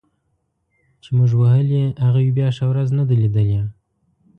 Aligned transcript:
چي 1.01 1.09
موږ 1.17 1.31
وهلي 1.41 1.81
هغوی 2.05 2.29
بیا 2.37 2.47
ښه 2.57 2.65
ورځ 2.71 2.87
نه 2.97 3.03
ده 3.09 3.15
لیدلې 3.21 3.61